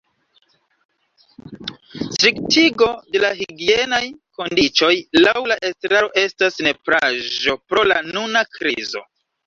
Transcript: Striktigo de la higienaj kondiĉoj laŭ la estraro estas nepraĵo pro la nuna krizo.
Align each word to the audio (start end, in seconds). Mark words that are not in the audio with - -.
Striktigo 2.05 2.89
de 3.17 3.23
la 3.25 3.31
higienaj 3.43 4.01
kondiĉoj 4.41 4.93
laŭ 5.23 5.37
la 5.55 5.61
estraro 5.73 6.13
estas 6.27 6.61
nepraĵo 6.71 7.61
pro 7.71 7.89
la 7.95 8.05
nuna 8.13 8.49
krizo. 8.59 9.11